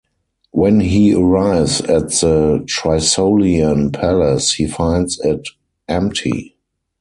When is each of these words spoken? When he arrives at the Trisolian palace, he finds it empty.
When 0.49 0.79
he 0.79 1.13
arrives 1.13 1.81
at 1.81 2.09
the 2.09 2.63
Trisolian 2.67 3.93
palace, 3.93 4.53
he 4.53 4.65
finds 4.65 5.19
it 5.19 5.47
empty. 5.87 6.55